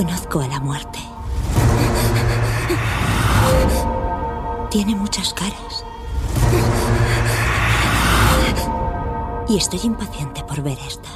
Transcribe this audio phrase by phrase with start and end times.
[0.00, 0.98] Conozco a la muerte.
[4.70, 5.84] Tiene muchas caras.
[9.46, 11.10] Y estoy impaciente por ver esta.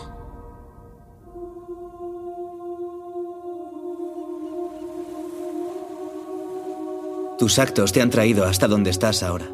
[7.38, 9.46] Tus actos te han traído hasta donde estás ahora.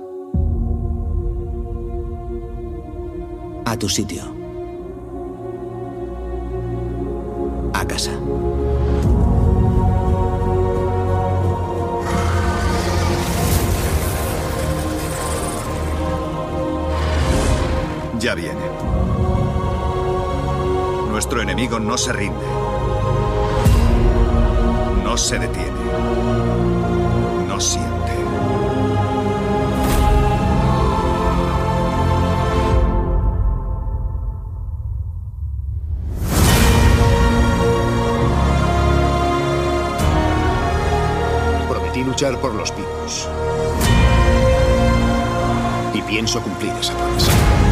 [3.64, 4.39] A tu sitio.
[18.20, 18.60] Ya viene.
[21.08, 22.46] Nuestro enemigo no se rinde.
[25.02, 25.70] No se detiene.
[27.48, 28.12] No siente.
[41.70, 43.30] Prometí luchar por los picos.
[45.94, 47.69] Y pienso cumplir esa promesa.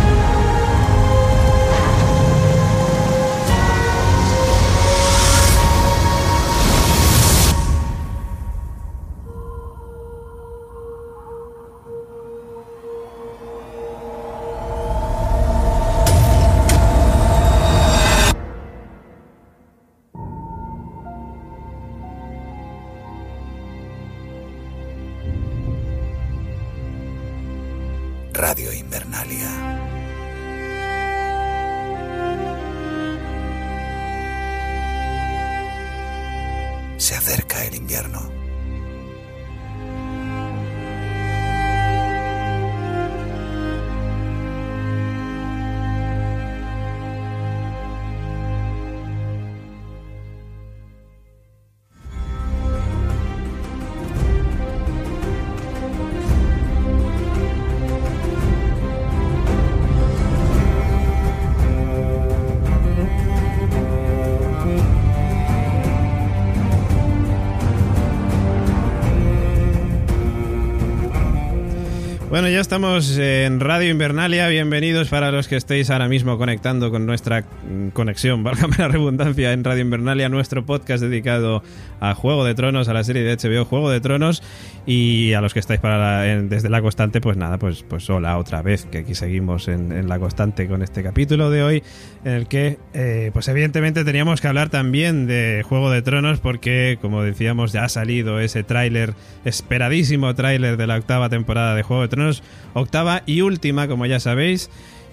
[72.38, 74.46] Bueno, ya estamos en Radio Invernalia.
[74.46, 79.52] Bienvenidos para los que estéis ahora mismo conectando con nuestra mm, conexión, válgame la redundancia,
[79.52, 81.64] en Radio Invernalia, nuestro podcast dedicado
[81.98, 84.44] a Juego de Tronos, a la serie de HBO Juego de Tronos.
[84.86, 88.62] Y a los que estáis para desde la constante, pues nada, pues, pues hola otra
[88.62, 91.82] vez, que aquí seguimos en, en la constante con este capítulo de hoy,
[92.24, 96.98] en el que, eh, pues evidentemente teníamos que hablar también de Juego de Tronos, porque,
[97.02, 102.02] como decíamos, ya ha salido ese tráiler, esperadísimo tráiler de la octava temporada de Juego
[102.02, 102.27] de Tronos,
[102.74, 104.70] octava y última, como ya sabéis.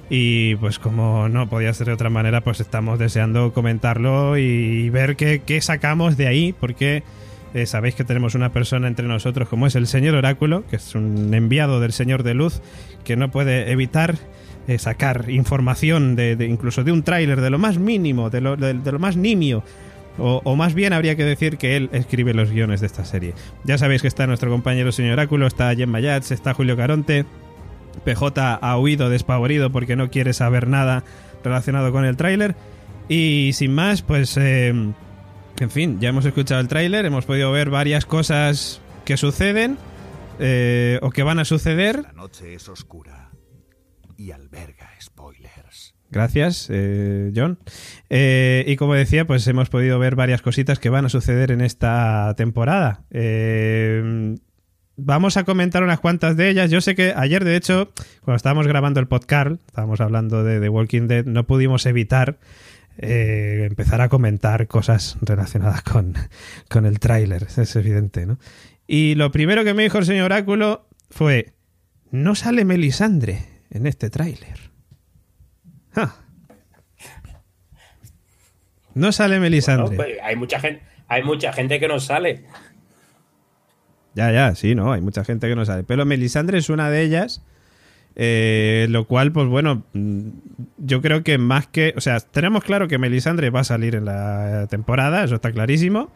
[0.10, 5.16] Y pues como no podía ser de otra manera, pues estamos deseando comentarlo y ver
[5.16, 7.04] qué, sacamos de ahí, porque
[7.56, 10.94] eh, sabéis que tenemos una persona entre nosotros como es el señor Oráculo, que es
[10.94, 12.62] un enviado del señor de luz,
[13.04, 14.16] que no puede evitar
[14.68, 18.92] eh, sacar información de, incluso de un tráiler, de lo más mínimo, de lo, de
[18.92, 19.64] lo más nimio.
[20.18, 23.34] O, o más bien habría que decir que él escribe los guiones de esta serie.
[23.64, 27.26] Ya sabéis que está nuestro compañero señor Oráculo, está Gemma Yats, está Julio Caronte,
[28.04, 31.04] PJ ha huido despavorido porque no quiere saber nada
[31.44, 32.56] relacionado con el tráiler.
[33.10, 34.38] Y sin más, pues...
[34.38, 34.74] eh,
[35.60, 39.78] en fin, ya hemos escuchado el tráiler, hemos podido ver varias cosas que suceden
[40.40, 42.04] eh, o que van a suceder.
[42.04, 43.32] La noche es oscura
[44.18, 45.55] y alberga spoilers.
[46.12, 47.60] Gracias, eh, John.
[48.10, 51.62] Eh, y como decía, pues hemos podido ver varias cositas que van a suceder en
[51.62, 53.04] esta temporada.
[53.12, 54.36] Eh,
[54.98, 56.72] vamos a comentar unas cuantas de ellas.
[56.72, 60.70] Yo sé que ayer, de hecho, cuando estábamos grabando el podcast, estábamos hablando de The
[60.70, 62.40] Walking Dead, no pudimos evitar
[62.98, 66.14] eh, empezar a comentar cosas relacionadas con,
[66.70, 67.48] con el tráiler.
[67.58, 68.40] Es evidente, ¿no?
[68.88, 71.54] Y lo primero que me dijo el señor Oráculo fue:
[72.12, 74.75] No sale Melisandre en este tráiler.
[75.96, 76.16] Ah.
[78.94, 79.96] No sale Melisandre.
[79.96, 82.46] pues, hay mucha gente, hay mucha gente que no sale.
[84.14, 85.84] Ya, ya, sí, no, hay mucha gente que no sabe.
[85.84, 87.42] Pero Melisandre es una de ellas.
[88.18, 90.30] eh, lo cual, pues bueno, mm,
[90.78, 91.94] yo creo que más que.
[91.98, 96.10] O sea, tenemos claro que Melisandre va a salir en la temporada, eso está clarísimo.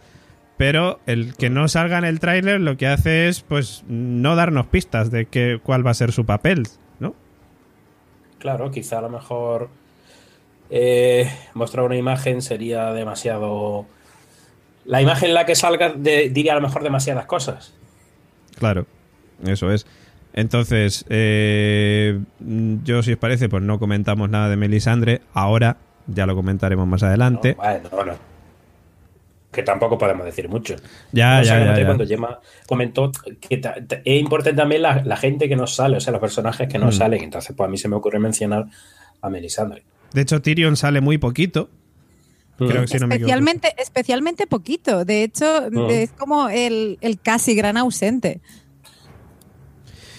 [0.56, 4.68] Pero el que no salga en el tráiler lo que hace es, pues, no darnos
[4.68, 6.68] pistas de que, cuál va a ser su papel.
[8.40, 9.70] Claro, quizá a lo mejor
[10.70, 13.86] eh, mostrar una imagen sería demasiado.
[14.86, 17.74] La imagen en la que salga de- diría a lo mejor demasiadas cosas.
[18.58, 18.86] Claro,
[19.46, 19.86] eso es.
[20.34, 22.20] Entonces, eh,
[22.84, 25.22] yo, si os parece, pues no comentamos nada de Melisandre.
[25.34, 25.78] Ahora,
[26.08, 27.56] ya lo comentaremos más adelante.
[27.58, 28.29] No, bueno, no.
[29.52, 30.76] Que tampoco podemos decir mucho.
[31.12, 31.86] Ya, O sea, ya, ya.
[31.86, 33.12] Cuando Gemma comentó
[33.42, 36.22] que ta- ta- es importante también la, la gente que nos sale, o sea, los
[36.22, 36.92] personajes que no Mm.
[36.92, 37.24] salen.
[37.24, 38.66] Entonces, pues a mí se me ocurre mencionar
[39.22, 39.84] a Melisandre.
[40.14, 41.70] De hecho, Tyrion sale muy poquito.
[42.58, 43.30] Creo que si no me equivoco.
[43.32, 45.06] especialmente, especialmente poquito.
[45.06, 45.90] De hecho, Mm.
[45.90, 48.42] es como el, el casi gran ausente.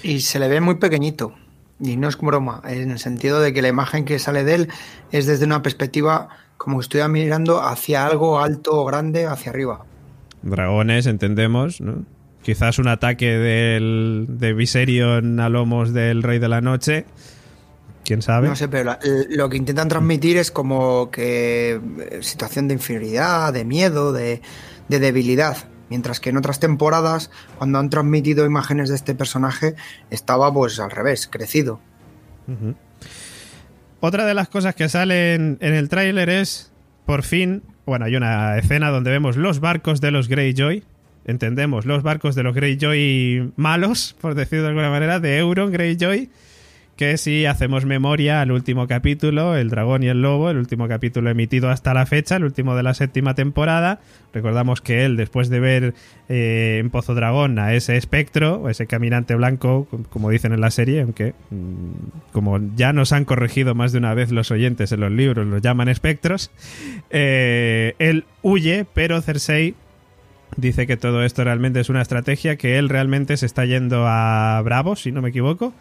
[0.02, 1.34] Y se le ve muy pequeñito.
[1.82, 4.68] Y no es broma, en el sentido de que la imagen que sale de él
[5.12, 6.28] es desde una perspectiva
[6.58, 9.84] como que estuviera mirando hacia algo alto o grande hacia arriba.
[10.42, 12.04] Dragones, entendemos, ¿no?
[12.42, 17.04] Quizás un ataque del, de Viserion a lomos del Rey de la Noche.
[18.04, 18.48] ¿Quién sabe?
[18.48, 18.98] No sé, pero la-
[19.28, 24.40] lo que intentan transmitir es como que eh, situación de inferioridad, de miedo, de,
[24.88, 25.56] de debilidad.
[25.90, 29.74] Mientras que en otras temporadas, cuando han transmitido imágenes de este personaje,
[30.10, 31.80] estaba pues al revés, crecido.
[34.00, 36.72] Otra de las cosas que salen en el tráiler es,
[37.04, 40.84] por fin, bueno, hay una escena donde vemos los barcos de los Greyjoy.
[41.24, 46.30] Entendemos, los barcos de los Greyjoy malos, por decirlo de alguna manera, de Euron Greyjoy.
[47.00, 51.30] Que si hacemos memoria al último capítulo, El Dragón y el Lobo, el último capítulo
[51.30, 54.00] emitido hasta la fecha, el último de la séptima temporada.
[54.34, 55.94] Recordamos que él, después de ver
[56.28, 60.60] eh, en Pozo Dragón a ese espectro, o ese caminante blanco, com- como dicen en
[60.60, 64.92] la serie, aunque mm, como ya nos han corregido más de una vez los oyentes
[64.92, 66.50] en los libros, los llaman espectros,
[67.08, 69.74] eh, él huye, pero Cersei
[70.58, 74.60] dice que todo esto realmente es una estrategia, que él realmente se está yendo a
[74.62, 75.72] Bravo, si no me equivoco,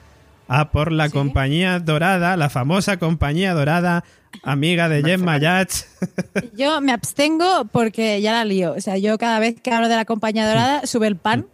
[0.49, 1.13] a por la Sí.
[1.13, 4.03] compañía dorada, la famosa compañía dorada,
[4.43, 5.71] amiga de Gemma Yach.
[6.57, 8.73] Yo me abstengo porque ya la lío.
[8.73, 11.45] O sea, yo cada vez que hablo de la compañía dorada, sube el pan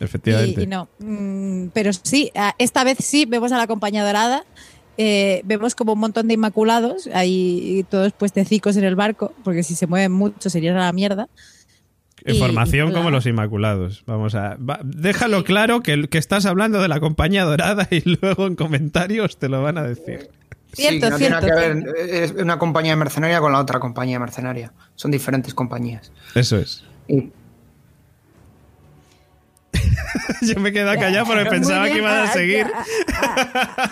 [0.00, 0.60] Efectivamente.
[0.60, 0.88] y, y no.
[0.98, 4.44] Mm, pero sí, esta vez sí vemos a la compañía dorada.
[5.02, 9.74] eh, vemos como un montón de inmaculados, ahí todos puestecicos en el barco, porque si
[9.74, 11.26] se mueven mucho serían a la mierda.
[12.24, 13.16] En y- formación como claro.
[13.16, 14.02] los Inmaculados.
[14.06, 14.56] Vamos a.
[14.56, 19.38] va- déjalo claro que, que estás hablando de la compañía dorada y luego en comentarios
[19.38, 20.28] te lo van a decir.
[20.72, 23.80] Cierto, sí, no tiene cierto, nada que ver es una compañía mercenaria con la otra
[23.80, 24.72] compañía mercenaria.
[24.94, 26.12] Son diferentes compañías.
[26.34, 26.84] Eso es.
[27.08, 27.30] Y
[30.42, 32.66] Yo me he quedado callado porque pensaba que iban a ah, seguir.
[33.22, 33.90] ah,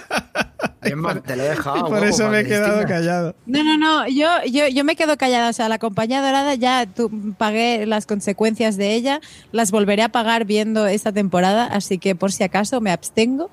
[0.83, 1.81] Gemma, te lo he dejado.
[1.81, 3.35] Por guapo, eso me he que quedado callado.
[3.47, 5.51] No, no, no, yo, yo, yo me quedo callada.
[5.51, 9.21] O sea, la compañía dorada ya tu- pagué las consecuencias de ella,
[9.53, 13.51] las volveré a pagar viendo esta temporada, así que por si acaso me abstengo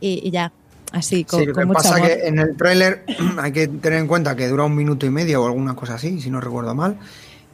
[0.00, 0.52] y, y ya,
[0.92, 2.08] así, con, Sí, lo con que mucho pasa amor.
[2.08, 3.04] que en el tráiler
[3.40, 6.20] hay que tener en cuenta que dura un minuto y medio o alguna cosa así,
[6.20, 6.98] si no recuerdo mal,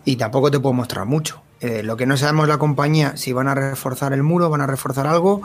[0.05, 1.43] y tampoco te puedo mostrar mucho.
[1.61, 4.67] Eh, lo que no sabemos la compañía si van a reforzar el muro, van a
[4.67, 5.43] reforzar algo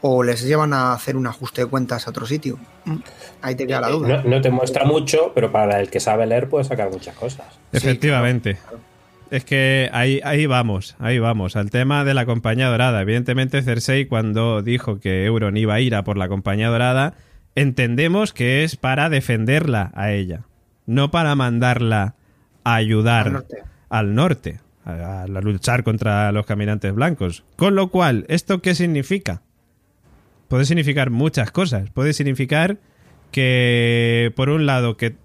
[0.00, 2.58] o les llevan a hacer un ajuste de cuentas a otro sitio.
[3.42, 4.22] Ahí te queda la duda.
[4.22, 7.46] No, no te muestra mucho, pero para el que sabe leer puede sacar muchas cosas.
[7.72, 8.58] Sí, Efectivamente.
[9.30, 13.00] Es que ahí, ahí vamos, ahí vamos, al tema de la compañía dorada.
[13.02, 17.14] Evidentemente, Cersei, cuando dijo que Euron iba a ir a por la compañía dorada,
[17.56, 20.42] entendemos que es para defenderla a ella,
[20.86, 22.14] no para mandarla
[22.62, 23.56] a ayudar Al norte.
[23.88, 27.44] al norte, a, luchar contra los caminantes blancos.
[27.56, 29.42] Con lo cual, ¿esto qué significa?
[30.48, 31.90] Puede significar muchas cosas.
[31.90, 32.78] Puede significar
[33.32, 35.16] que, por un lado, que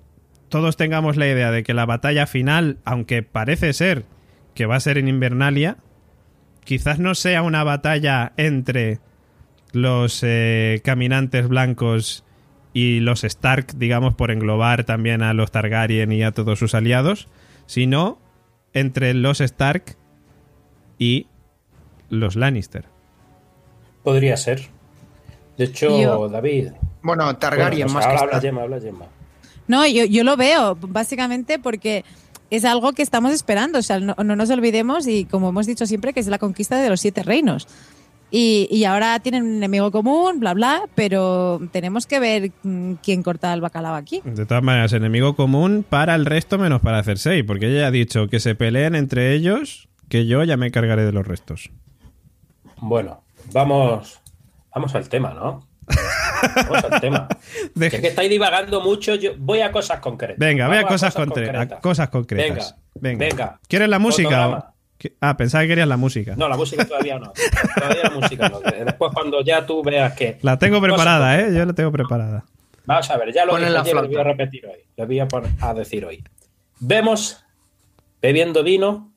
[0.50, 4.06] todos tengamos la idea de que la batalla final, aunque parece ser
[4.56, 5.78] que va a ser en Invernalia,
[6.66, 9.00] quizás no sea una batalla entre
[9.72, 12.26] los eh, caminantes blancos
[12.74, 17.28] y los Stark, digamos, por englobar también a los Targaryen y a todos sus aliados,
[17.68, 18.20] sino
[18.74, 19.96] entre los Stark
[20.98, 21.28] y
[22.10, 22.86] los Lannister.
[24.04, 24.68] Podría ser.
[25.58, 26.72] De hecho, Yo- David.
[27.02, 28.42] Bueno, Targaryen bueno, o más que habla.
[28.42, 29.06] Gemma, habla Gemma.
[29.68, 32.04] No, yo, yo lo veo, básicamente porque
[32.50, 33.80] es algo que estamos esperando.
[33.80, 36.82] O sea, no, no nos olvidemos, y como hemos dicho siempre, que es la conquista
[36.82, 37.68] de los siete reinos.
[38.34, 43.24] Y, y ahora tienen un enemigo común, bla, bla, pero tenemos que ver mm, quién
[43.24, 44.22] corta el bacalao aquí.
[44.24, 48.28] De todas maneras, enemigo común para el resto menos para Cersei, porque ella ha dicho
[48.30, 51.72] que se peleen entre ellos, que yo ya me encargaré de los restos.
[52.78, 53.22] Bueno,
[53.52, 54.20] vamos,
[54.74, 55.68] vamos al tema, ¿no?
[56.56, 57.28] Vamos al tema.
[57.80, 59.14] Es que estáis divagando mucho.
[59.16, 60.38] Yo voy a cosas concretas.
[60.40, 62.76] Venga, ve a Vamos cosas, concre- a cosas concretas.
[62.96, 63.60] Venga, venga.
[63.68, 64.74] ¿Quieres la música?
[65.02, 65.16] O- Fotograma.
[65.16, 66.36] ¿Qui- Ah, pensaba que querías la música.
[66.36, 67.32] No, la música todavía no.
[67.76, 68.60] Todavía la música no.
[68.60, 70.38] Después, cuando ya tú veas que.
[70.42, 71.40] La tengo preparada.
[71.40, 71.54] ¿eh?
[71.56, 72.46] Yo la tengo preparada.
[72.86, 74.80] Vamos a ver, ya lo dije lo voy a repetir hoy.
[74.98, 76.24] Lo voy a, poner- a decir hoy.
[76.80, 77.44] Vemos
[78.22, 79.14] bebiendo vino.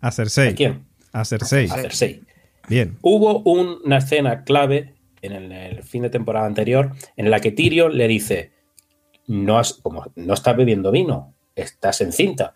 [0.00, 0.50] A Cersei.
[0.50, 0.84] ¿A quién?
[1.12, 1.66] A Cersei.
[1.70, 2.22] A Cersei.
[2.68, 2.98] Bien.
[3.02, 7.96] Hubo una escena clave en el, el fin de temporada anterior en la que Tyrion
[7.96, 8.52] le dice:
[9.26, 12.54] No has, como no estás bebiendo vino, estás encinta.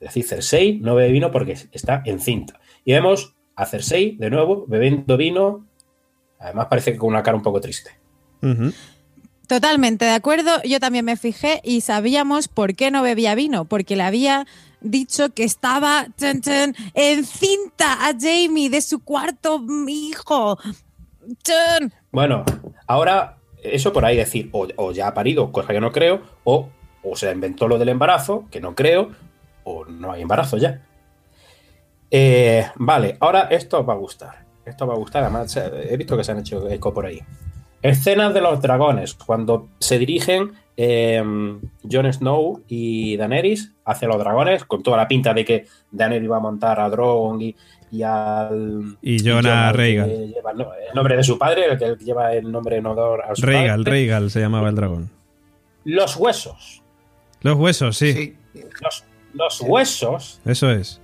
[0.00, 2.60] Es decir, Cersei no bebe vino porque está encinta.
[2.84, 5.66] Y vemos a Cersei de nuevo bebiendo vino.
[6.38, 7.90] Además parece que con una cara un poco triste.
[9.48, 10.62] Totalmente de acuerdo.
[10.62, 14.46] Yo también me fijé y sabíamos por qué no bebía vino, porque le había
[14.80, 20.58] dicho que estaba chan, chan, encinta a Jamie de su cuarto hijo.
[21.42, 21.92] Chan.
[22.12, 22.44] Bueno,
[22.86, 26.68] ahora eso por ahí decir, o, o ya ha parido, cosa que no creo, o,
[27.02, 29.10] o se inventó lo del embarazo, que no creo,
[29.68, 30.80] o no hay embarazo ya.
[32.10, 34.46] Eh, vale, ahora esto os va a gustar.
[34.64, 37.20] Esto os va a gustar, además he visto que se han hecho eco por ahí.
[37.80, 41.22] Escenas de los dragones, cuando se dirigen eh,
[41.90, 46.36] Jon Snow y Daenerys hacia los dragones, con toda la pinta de que Daenerys va
[46.38, 47.54] a montar a Drogon y,
[47.92, 48.98] y al...
[49.00, 50.08] Y Jon a Rhaegal.
[50.34, 52.76] lleva el no- el nombre de su padre, el que el que lleva el nombre
[52.76, 53.90] en honor a su Rhaegal, padre.
[53.92, 55.10] Rhaegal se llamaba el dragón.
[55.84, 56.82] Los huesos.
[57.42, 58.36] Los huesos, sí, Sí.
[58.82, 59.04] Los,
[59.34, 61.00] los huesos, eso es.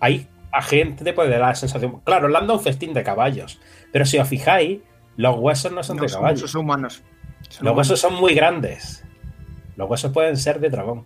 [0.00, 2.00] hay a gente te puede dar la sensación.
[2.04, 3.60] Claro, le han dado un festín de caballos,
[3.92, 4.78] pero si os fijáis,
[5.16, 6.42] los huesos no son No de son caballos.
[6.42, 6.94] huesos humanos.
[6.94, 7.04] Son
[7.50, 7.76] Los humanos.
[7.78, 9.04] huesos son muy grandes.
[9.76, 11.04] Los huesos pueden ser de dragón.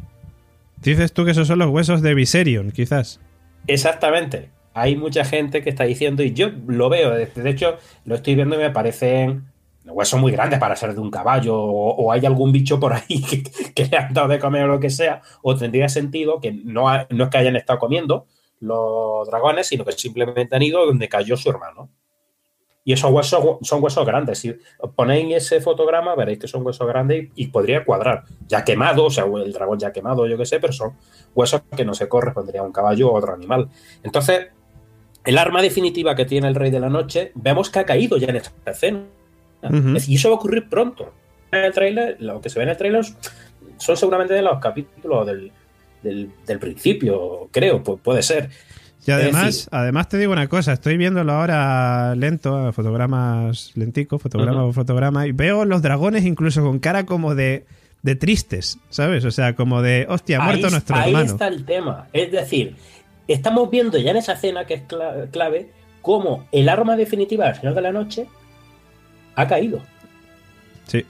[0.76, 3.20] Dices tú que esos son los huesos de Viserion, quizás.
[3.66, 4.50] Exactamente.
[4.72, 8.36] Hay mucha gente que está diciendo, y yo lo veo, de de hecho, lo estoy
[8.36, 9.49] viendo y me parecen
[9.84, 13.42] huesos muy grandes para ser de un caballo, o, hay algún bicho por ahí que,
[13.72, 16.86] que le han dado de comer o lo que sea, o tendría sentido que no,
[17.10, 18.26] no es que hayan estado comiendo
[18.60, 21.90] los dragones, sino que simplemente han ido donde cayó su hermano.
[22.84, 24.38] Y esos huesos son huesos grandes.
[24.38, 24.56] Si
[24.96, 28.24] ponéis ese fotograma, veréis que son huesos grandes y, podría cuadrar.
[28.48, 30.96] Ya quemado, o sea, el dragón ya quemado, yo qué sé, pero son
[31.34, 33.68] huesos que no se correspondería a un caballo o otro animal.
[34.02, 34.48] Entonces,
[35.24, 38.28] el arma definitiva que tiene el Rey de la Noche, vemos que ha caído ya
[38.28, 39.04] en esta escena.
[40.08, 41.12] Y eso va a ocurrir pronto.
[41.52, 43.04] En el trailer, lo que se ve en el trailer
[43.78, 45.50] son seguramente de los capítulos del,
[46.02, 48.50] del, del principio, creo, pu- puede ser.
[49.06, 54.58] Y además, decir- además te digo una cosa, estoy viéndolo ahora lento, fotogramas lenticos, fotograma
[54.58, 54.66] Ujú.
[54.68, 57.64] por fotograma, y veo los dragones incluso con cara como de,
[58.02, 59.24] de tristes, ¿sabes?
[59.24, 61.26] O sea, como de, hostia, ha muerto ahí, nuestro ahí hermano.
[61.32, 62.06] está el tema.
[62.12, 62.76] Es decir,
[63.26, 65.70] estamos viendo ya en esa escena que es cla- clave
[66.02, 68.26] cómo el arma definitiva al final de la noche
[69.40, 69.80] ha caído.
[70.86, 71.04] Sí.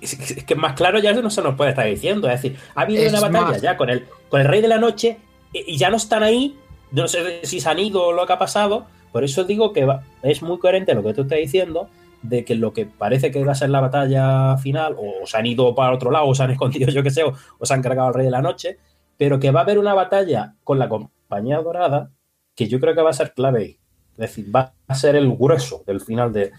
[0.00, 2.28] Es es que más claro ya no se nos puede estar diciendo.
[2.28, 4.68] Es decir, ha habido Es una batalla más- ya con el, con el Rey de
[4.68, 5.18] la Noche
[5.52, 6.56] y y ya no están ahí.
[6.92, 8.86] No sé si se han ido o lo que ha pasado.
[9.12, 11.88] Por eso digo que va- es muy coherente lo que tú estás diciendo
[12.22, 15.44] de que lo que parece que va a ser la batalla final, o se han
[15.46, 17.82] ido para otro lado, o se han escondido, yo qué sé, o, o se han
[17.82, 18.78] cargado al Rey de la Noche,
[19.18, 22.10] pero que va a haber una batalla con la Compañía Dorada
[22.54, 23.78] que yo creo que va a ser clave ahí.
[24.12, 26.52] Es decir, va a ser el grueso del final de,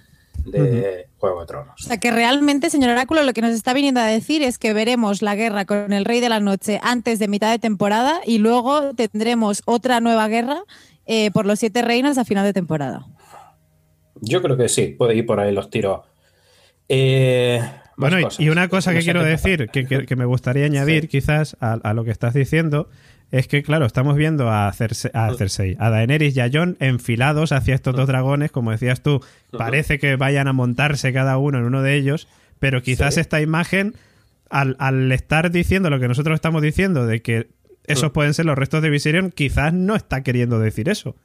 [0.46, 1.74] de Juego de Tronos.
[1.80, 4.74] O sea que realmente, señor Oráculo, lo que nos está viniendo a decir es que
[4.74, 8.40] veremos la guerra con el Rey de la Noche antes de mitad de temporada y
[8.40, 10.64] luego tendremos otra nueva guerra
[11.06, 13.06] eh, por los siete reinos a final de temporada.
[14.22, 16.02] Yo creo que sí, puede ir por ahí los tiros.
[16.90, 17.62] Eh,
[17.98, 18.40] Bueno, y- cosas.
[18.40, 21.08] y una cosa que quiero decir, que, que- que me gustaría añadir Sí.
[21.08, 22.90] quizás a, a lo que estás diciendo,
[23.34, 25.18] es que, claro, estamos viendo a, Cerse- Mm.
[25.18, 29.22] a Cersei, a Daenerys y a Jon enfilados hacia estos dos dragones, como decías tú,
[29.52, 32.28] parece que vayan a montarse cada uno en uno de ellos,
[32.60, 33.22] pero quizás Sí.
[33.22, 33.96] esta imagen,
[34.50, 37.48] al, al estar diciendo lo que nosotros estamos diciendo, de que
[37.88, 41.16] esos pueden ser los restos de Viserion, quizás no está queriendo decir eso.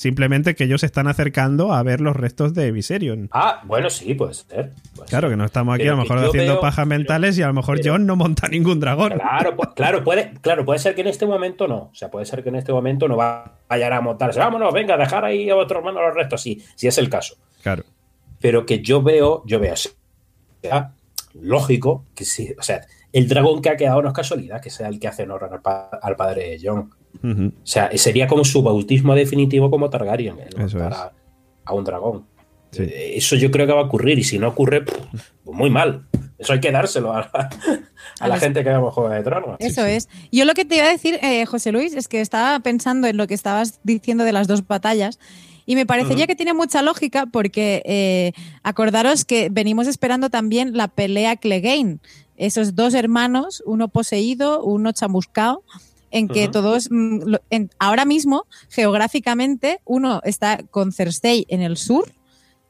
[0.00, 3.28] Simplemente que ellos se están acercando a ver los restos de Viserion.
[3.32, 4.72] Ah, bueno, sí, puede ser.
[4.96, 5.34] puede Claro, ser.
[5.34, 7.52] que no estamos aquí Pero a lo mejor haciendo veo- pajas mentales y a lo
[7.52, 9.12] mejor pero- John no monta ningún dragón.
[9.12, 11.90] Claro, pu- claro, puede, claro, puede ser que en este momento no.
[11.92, 14.38] O sea, puede ser que en este momento no va- vayan a montarse.
[14.38, 16.40] Vámonos, venga, dejar ahí a otro hermano los restos.
[16.40, 17.34] Sí, sí es el caso.
[17.62, 17.84] Claro.
[18.40, 19.74] Pero que yo veo, yo veo,
[20.62, 20.92] sea
[21.34, 22.54] lógico que sí.
[22.58, 22.80] O sea,
[23.12, 25.60] el dragón que ha quedado no es casualidad que sea el que hace honor al,
[25.60, 26.90] pa- al padre de John.
[27.22, 30.94] O sea, sería como su bautismo definitivo como Targaryen, Eso es.
[30.94, 31.12] a,
[31.74, 32.26] un dragón.
[32.72, 32.84] Sí.
[32.88, 35.00] Eso yo creo que va a ocurrir y si no ocurre, pues
[35.44, 36.06] muy mal.
[36.38, 37.50] Eso hay que dárselo a, la-
[38.20, 39.56] a la los- gente que vemos Juego de Tronos.
[39.58, 40.08] Eso es.
[40.32, 43.16] Yo lo que te iba a decir, eh, José Luis, es que estaba pensando en
[43.16, 45.18] lo que estabas diciendo de las dos batallas
[45.66, 50.88] y me parecería que tiene mucha lógica porque eh, acordaros que venimos esperando también la
[50.88, 51.98] pelea Clegane.
[52.36, 55.62] Esos dos hermanos, uno poseído, uno chamuscado,
[56.10, 62.12] en que todos, mm, en- ahora mismo, geográficamente, uno está con Cersei en el sur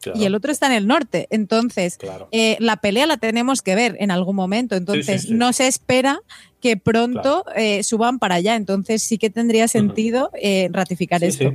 [0.00, 1.26] Claro, y el otro está en el norte.
[1.30, 2.28] Entonces, claro.
[2.32, 4.74] eh, la pelea la tenemos que ver en algún momento.
[4.74, 5.34] Entonces, sí, sí.
[5.34, 6.20] no se espera
[6.60, 8.56] que pronto eh, suban para allá.
[8.56, 11.52] Entonces, sí que tendría sentido eh, ratificar esto.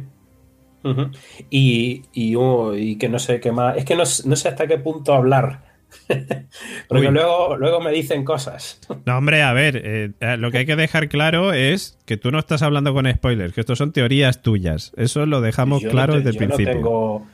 [1.50, 3.78] y, y, oh, y que no sé qué más.
[3.78, 5.65] Es que no, no sé hasta qué punto hablar
[6.88, 7.14] Porque Uy.
[7.14, 8.80] luego, luego me dicen cosas.
[9.06, 12.40] No, hombre, a ver, eh, lo que hay que dejar claro es que tú no
[12.40, 14.92] estás hablando con spoilers, que estos son teorías tuyas.
[14.98, 16.74] Eso lo dejamos Yo no claro te- desde el yo no principio.
[16.74, 17.28] tengo-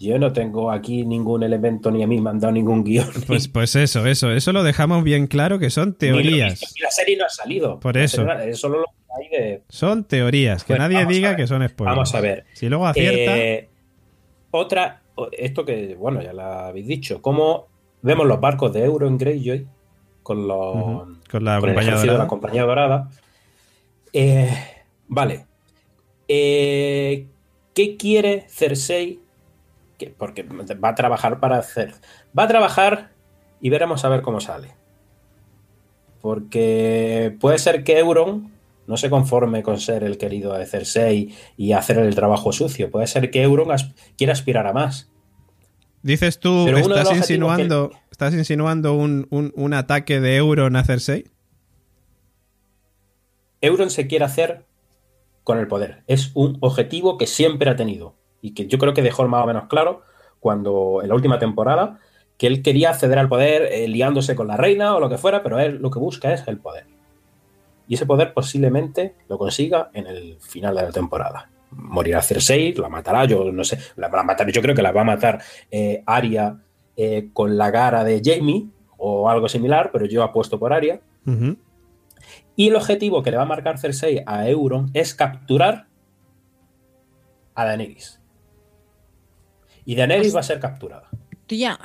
[0.00, 3.08] yo no tengo aquí ningún elemento ni a mí me han dado ningún guion.
[3.26, 6.60] Pues, pues eso, eso, eso lo dejamos bien claro que son teorías.
[6.82, 7.78] la serie no ha salido.
[7.80, 8.28] Por La eso.
[8.32, 9.62] Es solo lo que hay de.
[9.68, 11.94] Son teorías, que Bueno, nadie diga que son spoilers.
[11.96, 12.44] Vamos a ver.
[12.54, 13.68] Si luego acierta, Eh,
[14.50, 15.00] otra,
[15.32, 17.68] esto que, bueno, ya lo habéis dicho, cómo
[18.04, 19.66] vemos los barcos de Euro en Greyjoy
[20.22, 20.74] con los
[21.30, 23.10] con la con compañía de la compañía dorada.
[24.12, 24.50] Eh,
[25.08, 25.46] vale.
[26.28, 27.26] Eh,
[27.74, 29.20] ¿Qué quiere Cersei?
[29.98, 31.94] Que- porque va a trabajar para hacer.
[32.38, 33.10] Va a trabajar
[33.60, 34.68] y veremos a ver cómo sale.
[36.20, 38.50] Porque puede ser que Euron
[38.86, 42.90] no se conforme con ser el querido de Cersei y hacer el trabajo sucio.
[42.90, 43.68] Puede ser que Euron
[44.16, 45.10] quiera aspirar a más.
[46.04, 51.24] Dices tú, Pero estás insinuando, estás insinuando un, un- un ataque de Euron a Cersei.
[53.60, 54.64] Euron se quiere hacer
[55.42, 56.02] con el poder.
[56.06, 59.46] Es un objetivo que siempre ha tenido y que yo creo que dejó más o
[59.46, 60.02] menos claro
[60.40, 61.98] cuando en la última temporada
[62.36, 65.42] que él quería acceder al poder eh, liándose con la reina o lo que fuera,
[65.42, 66.86] pero él lo que busca es el poder.
[67.88, 71.50] Y ese poder posiblemente lo consiga en el final de la temporada.
[71.76, 74.92] Morirá Cersei, la matará, yo no sé, la va a matar, yo creo que la
[74.92, 76.58] va a matar eh, Arya
[76.96, 81.00] eh, con la gara de Jamie o algo similar, pero yo apuesto por Arya.
[81.26, 81.56] Ujú.
[82.56, 85.88] Y el objetivo que le va a marcar Cersei a Euron es capturar
[87.54, 88.20] a Daenerys.
[89.84, 91.08] Y Daenerys va a ser capturada.
[91.46, 91.78] Tía,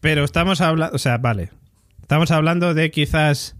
[0.00, 1.50] Pero estamos hablando, o sea, vale.
[2.00, 3.57] Estamos hablando de quizás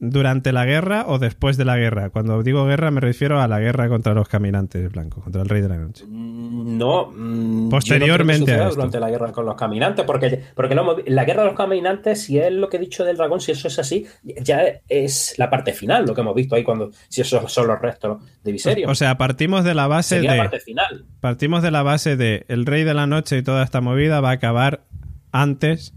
[0.00, 2.10] durante la guerra o después de la guerra.
[2.10, 5.60] Cuando digo guerra me refiero a la guerra contra los caminantes blancos, contra el rey
[5.60, 6.04] de la noche.
[6.06, 7.10] Mm, No.
[7.12, 8.76] mm, Posteriormente no a esto.
[8.76, 10.76] durante la guerra con los caminantes, porque, porque
[11.06, 13.66] la guerra de los caminantes, si es lo que he dicho del dragón, si eso
[13.66, 17.52] es así, ya es la parte final, lo que hemos visto ahí cuando, si esos
[17.52, 18.88] son los restos de Viserion.
[18.88, 21.06] O sea, partimos de la base Sería la de parte final.
[21.20, 24.30] partimos de la base de el rey de la noche y toda esta movida va
[24.30, 24.84] a acabar
[25.32, 25.92] antes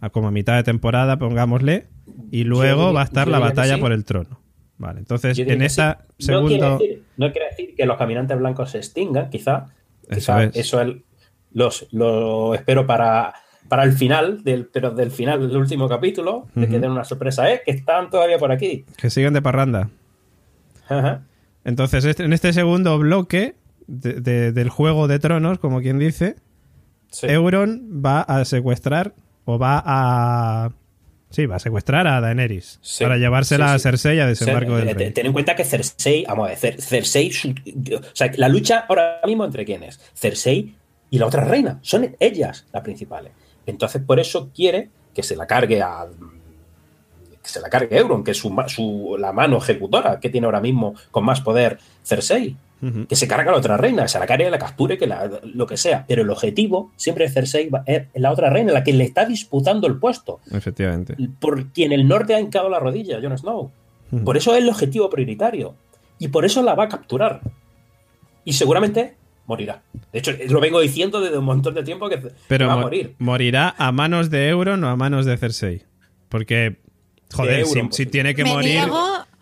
[0.00, 1.88] a como a mitad de temporada, pongámosle,
[2.30, 3.80] y luego diría- va a estar la batalla sí.
[3.80, 4.40] por el trono.
[4.78, 6.30] Vale, entonces en esa sí.
[6.32, 9.66] No quiere, decir, no quiere decir que los caminantes blancos se extingan, quizá.
[10.08, 10.56] Eso Quizá es.
[10.56, 10.96] eso es-
[11.52, 13.34] los, lo espero para,
[13.68, 17.52] para el final, del, pero del final del último capítulo, de que den una sorpresa,
[17.52, 17.60] ¿eh?
[17.64, 18.84] Que están todavía por aquí.
[18.96, 19.90] que siguen de parranda.
[20.88, 21.22] Ajá.
[21.64, 23.54] Entonces, este- en este segundo bloque
[23.86, 26.36] de- de- del juego de tronos, como quien dice,
[27.10, 27.26] Sí.
[27.28, 30.70] Euron va a secuestrar o va a.
[31.30, 33.78] Sí, va a secuestrar a Daenerys Sí, para llevársela sí, a.
[33.78, 35.10] Cersei a desembarco del eh, rey.
[35.12, 37.30] Ten en cuenta que Cersei, vamos a ver, Cer- Cersei,
[37.96, 40.74] o sea, la lucha ahora mismo entre quiénes, Cersei
[41.08, 43.32] y la otra reina, son ellas las principales.
[43.66, 46.06] Entonces, por eso quiere que se la cargue a
[47.42, 50.94] que se la cargue Euron, que es su- la mano ejecutora que tiene ahora mismo
[51.10, 52.56] con más poder Cersei.
[53.08, 55.66] Que se cargue a la otra reina, se la cargue, la capture, que la- lo
[55.66, 56.04] que sea.
[56.08, 59.26] Pero el objetivo siempre de Cersei va- es la otra reina, la que le está
[59.26, 61.14] disputando el puesto Efectivamente.
[61.40, 63.70] por quien el norte ha hincado la rodilla, Jon Snow.
[64.24, 65.74] Por eso es el objetivo prioritario.
[66.18, 67.40] Y por eso la va a capturar.
[68.44, 69.14] Y seguramente
[69.46, 69.82] morirá.
[70.12, 72.82] De hecho, lo vengo diciendo desde un montón de tiempo que, Pero va a mo-
[72.82, 73.14] morir.
[73.18, 75.82] morirá a manos de Euron o a manos de Cersei.
[76.28, 76.78] Porque,
[77.32, 78.70] joder, De si, tiene que me morir.
[78.80, 78.98] niego,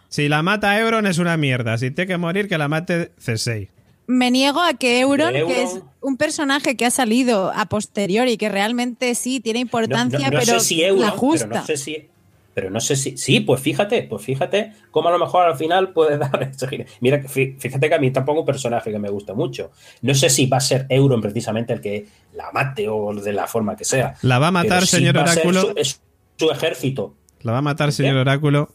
[0.08, 1.76] Si la mata Euron es una mierda.
[1.78, 3.68] Si tiene que morir, que la mate Cersei.
[4.06, 8.48] me niego a que Euron, que es un personaje que ha salido a posteriori, que
[8.48, 11.46] realmente sí tiene importancia, no- no pero sé si Euron, la justa.
[11.48, 12.06] pero no sé si.
[12.54, 13.16] Pero no sé si.
[13.16, 16.84] Sí, pues fíjate, pues fíjate cómo a lo mejor al final puede dar ese giro.
[17.00, 19.70] Mira, fí- fíjate que a mí tampoco es un personaje que me gusta mucho.
[20.02, 23.46] No sé si va a ser Euron precisamente el que la mate o de la
[23.46, 24.14] forma que sea.
[24.22, 25.60] La va a matar, sí señor va a ser Oráculo.
[25.60, 26.00] Su, es
[26.36, 27.14] su ejército.
[27.42, 28.20] La va a matar, señor ¿Qué?
[28.22, 28.70] Oráculo.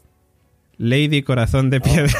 [0.84, 2.14] Lady Corazón de Piedra.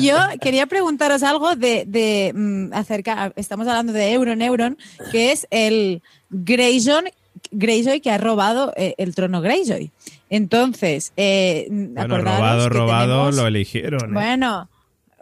[0.00, 4.76] Yo quería preguntaros algo de, de, mm, acerca, estamos hablando de Euron Euron,
[5.12, 7.12] que es el Greyjoy,
[7.52, 9.90] Greyjoy que ha robado eh, el trono Greyjoy.
[10.28, 14.10] Entonces, eh, Bueno, acordaros robado, que robado, tenemos- lo eligieron.
[14.10, 14.12] ¿eh?
[14.12, 14.68] Bueno,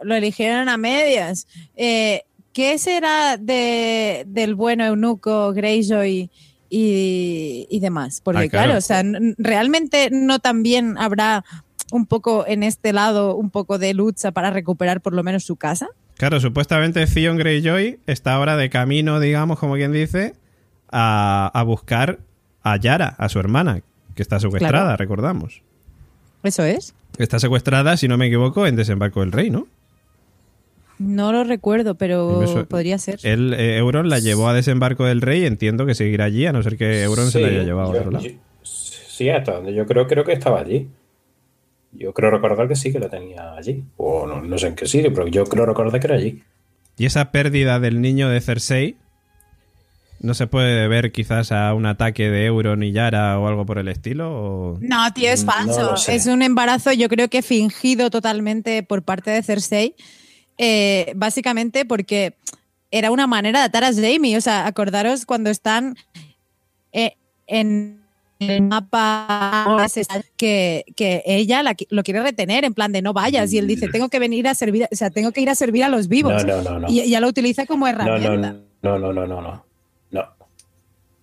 [0.01, 1.47] lo eligieron a medias.
[1.75, 6.29] Eh, ¿Qué será de, del bueno eunuco Greyjoy
[6.69, 8.21] y, y demás?
[8.23, 8.65] Porque Ah, claro.
[8.67, 9.03] claro, o sea,
[9.37, 11.43] realmente no también habrá
[11.91, 15.55] un poco en este lado un poco de lucha para recuperar por lo menos su
[15.55, 15.87] casa.
[16.17, 20.33] Claro, supuestamente Theon Greyjoy está ahora de camino, digamos, como quien dice,
[20.91, 22.19] a, a buscar
[22.63, 23.81] a Yara, a su hermana,
[24.15, 24.97] que está secuestrada, Claro.
[24.97, 25.61] recordamos.
[26.41, 26.95] Eso es.
[27.17, 29.67] Está secuestrada, si no me equivoco, en Desembarco del Rey, ¿no?
[30.97, 33.19] No lo recuerdo, pero Eso- podría ser.
[33.23, 36.63] El, eh, Euron la llevó a desembarco del rey, entiendo que seguirá allí, a no
[36.63, 38.25] ser que Euron se la haya llevado a otro lado.
[38.25, 38.31] yo-
[38.63, 40.87] sí, hasta donde yo creo, creo que estaba allí.
[41.91, 43.83] Yo creo recordar que sí que lo tenía allí.
[43.97, 46.41] O no, no sé en qué sitio, pero yo creo recordar que era allí.
[46.97, 48.95] Y esa pérdida del niño de Cersei
[50.19, 53.77] no se puede deber quizás a un ataque de Euron y Yara o algo por
[53.77, 54.29] el estilo.
[54.33, 56.11] o- No, tío, es No falso.
[56.11, 59.95] es un embarazo, yo creo que fingido totalmente por parte de Cersei.
[60.57, 62.33] Eh, básicamente porque
[62.91, 64.37] era una manera de atar a Jamie.
[64.37, 65.95] O sea, acordaros cuando están
[66.91, 67.15] eh,
[67.47, 68.01] en
[68.39, 69.87] el mapa
[70.35, 73.87] que, que ella la lo quiere retener en plan de no vayas y él dice
[73.87, 76.43] tengo que venir a servir o sea tengo que ir a servir a los vivos
[76.43, 76.89] No, no, no, no.
[76.89, 79.65] y ella lo utiliza como herramienta no, no, no, no, no, no.
[80.11, 80.35] No.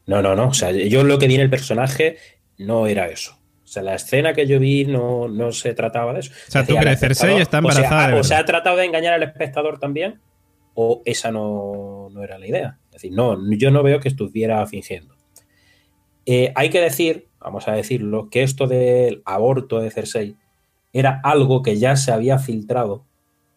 [0.07, 0.49] No, no, no.
[0.49, 2.19] O sea, yo lo que vi en el personaje
[2.59, 3.39] no era eso.
[3.73, 6.31] O sea, la escena que yo vi no, no se trataba de eso.
[6.47, 8.41] O sea, ¿tú crees Cersei está o sea, embarazada O se verdad?
[8.41, 10.21] ha tratado de engañar al espectador también,
[10.75, 12.79] o esa no, no era la idea.
[12.89, 15.15] Es decir, no, yo no veo que estuviera fingiendo.
[16.27, 20.37] Eh, hay que decir, vamos a decirlo, que esto del aborto de Cersei
[20.93, 23.07] era algo que ya se había filtrado,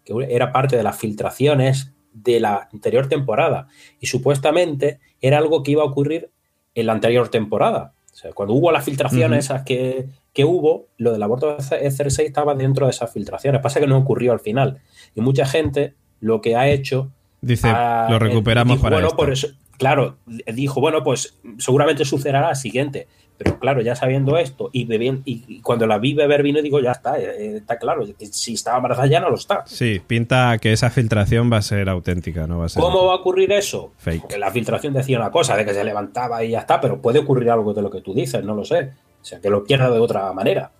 [0.06, 3.67] que era parte de las filtraciones de la anterior temporada.
[3.99, 6.32] Y supuestamente era algo que iba a ocurrir
[6.73, 7.94] en la anterior temporada.
[8.15, 12.25] O sea, cuando hubo las filtraciones esas que, que hubo, lo del aborto de Cersei
[12.25, 13.60] estaba dentro de esas filtraciones.
[13.60, 14.80] Pasa que no ocurrió al final.
[15.15, 19.17] Y mucha gente lo que ha hecho Dice, lo eh, recuperamos dijo, para bueno, esto.
[19.17, 23.10] por eso, claro, dijo, bueno, pues seguramente sucederá la siguiente.
[23.37, 26.91] Pero claro, ya sabiendo esto y, bebiendo, y, cuando la vi beber vino, digo, ya
[26.91, 28.05] está, eh, está claro.
[28.31, 29.63] Si estaba embarazada ya no lo está.
[29.65, 32.81] Sí, pinta que esa filtración va a ser auténtica, no va a ser...
[32.81, 33.91] ¿Cómo va a ocurrir eso?
[33.97, 34.21] Fake.
[34.21, 37.19] Porque la filtración decía una cosa, de que se levantaba y ya está, pero puede
[37.19, 38.91] ocurrir algo de lo que tú dices, no lo sé.
[39.21, 40.71] O sea, que lo pierda de otra manera.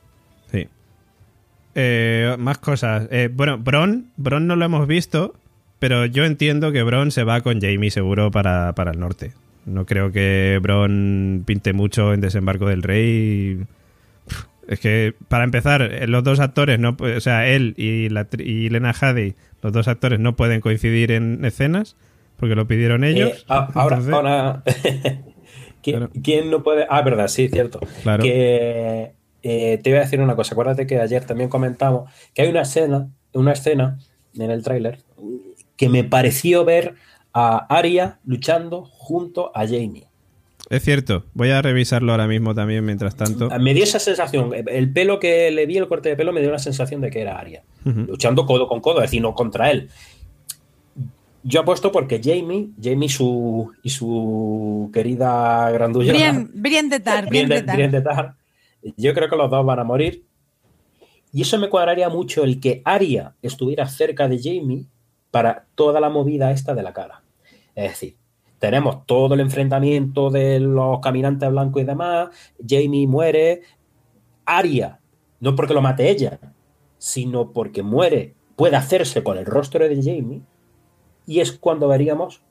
[0.51, 0.67] Sí.
[1.73, 3.07] Eh, más cosas.
[3.11, 5.33] Eh, bueno, Bron, Bron no lo hemos visto,
[5.79, 9.33] pero yo entiendo que Bron se va con Jamie seguro para, para el norte.
[9.65, 13.60] No creo que Bron pinte mucho en Desembarco del Rey.
[14.67, 18.93] Es que, para empezar, los dos actores, no, o sea, él y, la, y Lena
[18.99, 21.95] Headey, los dos actores no pueden coincidir en escenas
[22.38, 23.30] porque lo pidieron ellos.
[23.41, 24.63] Eh, a- ahora, Entonces, ahora
[25.84, 26.12] ¿Quién, Claro.
[26.23, 26.88] quién no puede?
[26.89, 27.80] Ah, verdad, sí, cierto.
[28.01, 28.23] Claro.
[28.23, 29.12] Que
[29.43, 30.54] eh, te iba a decir una cosa.
[30.56, 33.99] Acuérdate que ayer también comentamos que hay una escena, una escena
[34.34, 34.99] en el tráiler
[35.78, 36.95] que me pareció ver
[37.38, 40.08] a Arya luchando junto a Jamie.
[40.69, 43.50] Es cierto, voy a revisarlo ahora mismo también mientras tanto.
[43.60, 44.52] Me dio esa sensación.
[44.54, 47.21] El pelo que le vi, el corte de pelo, me dio la sensación de que
[47.21, 47.63] era Arya.
[47.86, 48.00] Ujú.
[48.08, 49.89] Luchando codo con codo, es decir, no contra él.
[51.43, 56.13] Yo apuesto porque Jamie, Jamie y su, y su querida grandulla.
[56.13, 57.76] Brienne, Brienne de Tar, Brienne de Tar.
[57.76, 58.36] Brienne de Tar,
[58.95, 60.24] Yo creo que los dos van a morir.
[61.34, 64.86] Y eso me cuadraría mucho el que Arya estuviera cerca de Jamie
[65.32, 67.24] para toda la movida esta de la cara.
[67.75, 68.15] Es decir,
[68.59, 72.29] tenemos todo el enfrentamiento de los caminantes blancos y demás.
[72.67, 73.61] Jamie muere.
[74.45, 74.99] Arya,
[75.39, 76.39] no porque lo mate ella,
[76.97, 80.41] sino porque muere, puede hacerse con el rostro de Jamie.
[81.25, 82.41] Y es cuando veríamos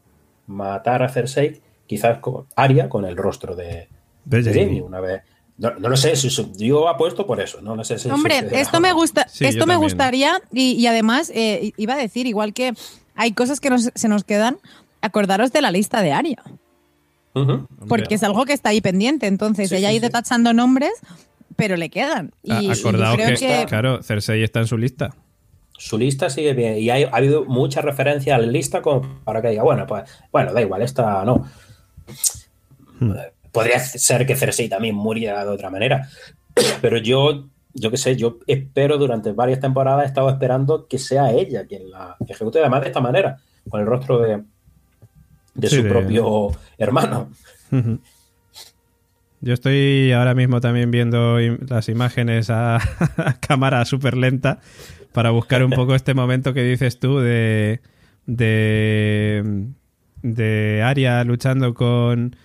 [0.47, 3.89] matar a Cersei, quizás con Arya con el rostro de,
[4.25, 4.65] De de Jamie.
[4.67, 5.23] Jamie una vez.
[5.57, 8.45] No, no lo sé, si, si- yo apuesto por eso, no, lo sé si Hombre,
[8.53, 8.97] esto me no.
[8.97, 9.81] gusta, Sí, esto me también.
[9.83, 12.73] gustaría y, y además eh, iba a decir igual que
[13.15, 14.57] hay cosas que nos- se nos quedan.
[15.05, 16.43] Acordaros de la lista de Aria,
[17.89, 19.27] porque es algo que está ahí pendiente.
[19.27, 20.13] Entonces Sí, ella ha sí, ido sí.
[20.13, 20.93] tachando nombres,
[21.57, 22.33] pero le quedan.
[22.43, 25.15] Y, acordaos creo que, que, claro, Cersei está en su lista.
[25.77, 29.43] Su lista sigue bien y hay- ha habido mucha referencia a la lista como para
[29.43, 31.45] que diga, bueno, pues, bueno, da igual, esta no.
[33.01, 33.13] Hmm.
[33.53, 36.09] Podría ser que Cersei también muriera de otra manera,
[36.81, 41.31] pero yo, yo qué sé, yo espero durante varias temporadas he estado esperando que sea
[41.33, 43.39] ella quien la ejecute además de esta manera,
[43.69, 44.43] con el rostro de,
[45.55, 47.31] de Sí, su de- propio hermano.
[49.41, 51.39] Yo estoy ahora mismo también viendo
[51.69, 54.61] las imágenes a, a cámara súper lenta
[55.13, 57.81] para buscar un poco este momento que dices tú de
[58.27, 59.67] de,
[60.23, 62.37] de Arya luchando con,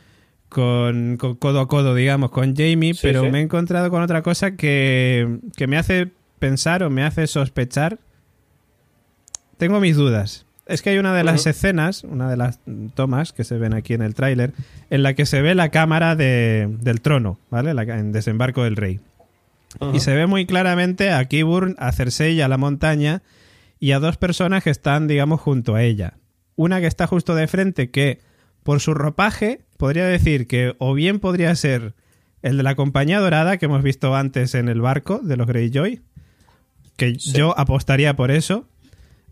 [0.50, 3.30] con, con codo a codo, digamos, con Jamie, Sí, pero sí.
[3.32, 8.00] me he encontrado con otra cosa que, que me hace pensar o me hace sospechar.
[9.58, 10.46] Tengo mis dudas.
[10.70, 12.60] Es que hay una de las escenas, una de las
[12.94, 14.54] tomas que se ven aquí en el tráiler,
[14.90, 17.74] en la que se ve la cámara de- del trono, ¿vale?
[17.74, 19.00] La, en Desembarco del Rey.
[19.94, 23.22] Y se ve muy claramente a Kiburn, a Cersei y a la montaña
[23.80, 26.14] y a dos personas que están, digamos, junto a ella.
[26.56, 28.20] Una que está justo de frente que,
[28.64, 31.94] por su ropaje, podría decir que o bien podría ser
[32.42, 36.02] el de la compañía dorada que hemos visto antes en el barco de los Greyjoy,
[36.98, 37.34] que Sí.
[37.34, 38.68] yo apostaría por eso,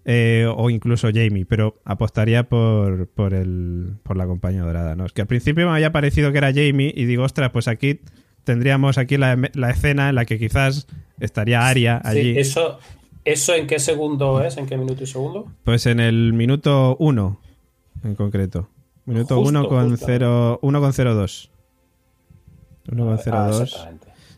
[0.10, 4.96] eh, o incluso Jamie, pero apostaría por, por, el, por la compañía dorada.
[4.96, 5.06] ¿no?
[5.06, 8.00] Es que al principio me había parecido que era Jamie y digo, ostras, pues aquí
[8.46, 10.88] tendríamos aquí la, la escena en la que quizás
[11.20, 12.34] estaría Aria allí.
[12.36, 12.80] Sí, eso,
[13.26, 14.56] ¿Eso en qué segundo es?
[14.56, 15.52] ¿En qué minuto y segundo?
[15.65, 17.41] Pues en el minuto 1,
[18.06, 18.70] en concreto.
[19.04, 21.52] Minuto 1 con 0, 1 con 02.
[22.89, 23.88] 1 con 02.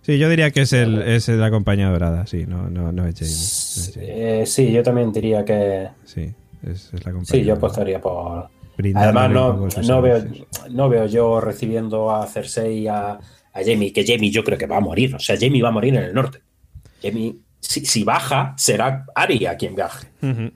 [0.02, 3.16] Sí, yo diría que es, el, es la compañía dorada, sí, no, no, no es
[3.16, 3.32] Jamie.
[3.32, 4.42] No es Jamie.
[4.42, 5.90] Eh, sí, yo también diría que.
[6.06, 6.34] Sí,
[6.64, 7.26] es, es la compañía.
[7.26, 8.50] Sí, yo apostaría por.
[8.96, 10.24] Además, no, no, veo,
[10.72, 13.20] no veo yo recibiendo a Cersei y a, a
[13.66, 15.16] Jamie, que Jamie yo creo que va a morir.
[15.16, 16.40] O sea, Jamie va a morir en el norte.
[17.04, 20.08] Jamie, si, si baja, será Arya quien viaje.
[20.22, 20.52] Ujú.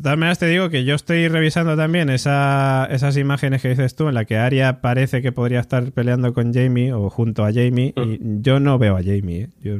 [0.00, 3.94] De todas maneras te digo que yo estoy revisando también esa- esas imágenes que dices
[3.94, 7.52] tú en la que Arya parece que podría estar peleando con Jamie o junto a
[7.52, 9.48] Jamie y yo no veo a Jamie, ¿eh?
[9.60, 9.76] yo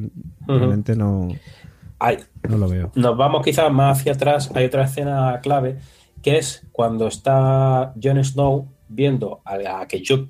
[0.47, 1.29] realmente no,
[2.49, 2.93] no lo veo.
[2.97, 4.51] nos vamos quizás más hacia atrás.
[4.55, 5.79] Hay otra escena clave
[6.23, 10.27] que es cuando está Jon Snow viendo a la que yo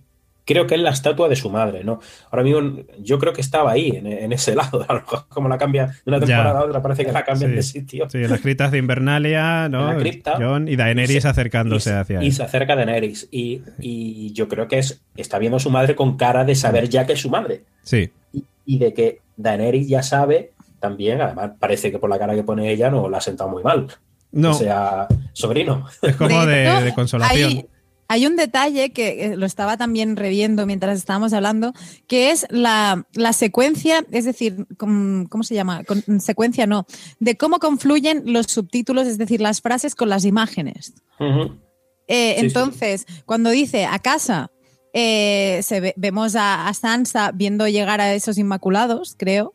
[0.53, 2.01] creo que es la estatua de su madre, ¿no?
[2.31, 4.85] Ahora mismo yo creo que estaba ahí, en, en ese lado.
[4.89, 6.27] A lo mejor como la cambia de una Ya.
[6.27, 7.57] temporada a otra, parece que la cambian Sí.
[7.57, 8.11] de sitio.
[8.11, 9.91] Sí, en las criptas de Invernalia, ¿no?
[9.91, 10.35] En la cripta.
[10.39, 12.33] John y Daenerys Y se- acercándose y, hacia y él.
[12.33, 13.29] se acerca a Daenerys.
[13.31, 16.89] Y, y yo creo que es está viendo a su madre con cara de saber
[16.89, 17.63] ya que es su madre.
[17.83, 22.35] Sí, Y, y de que Daenerys ya sabe también, además parece que por la cara
[22.35, 23.87] que pone ella no la ha sentado muy mal.
[24.33, 25.87] no, O sea, sobrino.
[26.03, 27.49] es como de, consolación.
[27.51, 27.67] Hay,
[28.13, 31.73] hay un detalle que eh, lo estaba también reviendo mientras estábamos hablando,
[32.09, 35.85] que es la, la secuencia, es decir, com- ¿cómo se llama?
[35.85, 36.87] Con- secuencia no,
[37.21, 40.93] de cómo confluyen los subtítulos, es decir, las frases con las imágenes.
[41.21, 42.47] Eh, Sí, sí.
[42.47, 44.51] entonces, cuando dice a casa,
[44.93, 49.53] eh, se ve- vemos a, a Sansa viendo llegar a esos Inmaculados, creo.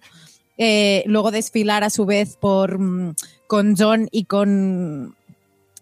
[0.57, 3.15] Eh, luego desfilar a su vez por mm,
[3.47, 5.13] con John y con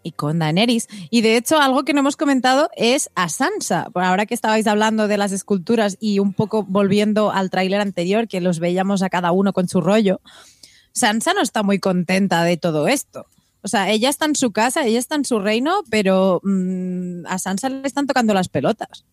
[0.03, 0.87] y con Daenerys.
[1.09, 3.89] Y de hecho, algo que no hemos comentado es a Sansa.
[3.91, 8.27] Por ahora que estabais hablando de las esculturas y un poco volviendo al tráiler anterior,
[8.27, 10.21] que los veíamos a cada uno con su rollo,
[10.91, 13.25] Sansa no está muy contenta de todo esto.
[13.61, 17.39] O sea, ella está en su casa, ella está en su reino, pero mm, a
[17.39, 19.05] Sansa le están tocando las pelotas.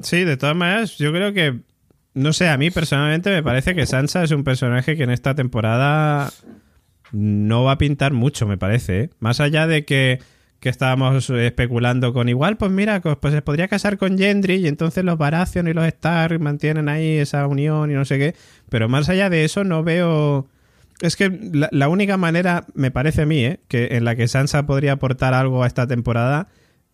[0.00, 1.60] Sí, de todas maneras, yo creo que,
[2.14, 5.34] no sé, a mí personalmente me parece que Sansa es un personaje que en esta
[5.34, 6.32] temporada
[7.12, 9.00] no va a pintar mucho, me parece.
[9.00, 9.10] ¿eh?
[9.20, 10.20] Más allá de que,
[10.60, 14.68] que estábamos especulando con igual, pues mira, pues pues se podría casar con Gendry y
[14.68, 18.34] entonces los Baratheon y los Stark mantienen ahí esa unión y no sé qué.
[18.68, 20.46] Pero más allá de eso no veo...
[21.00, 23.60] Es que la, la única manera, me parece a mí, ¿eh?
[23.68, 26.48] que en la que Sansa podría aportar algo a esta temporada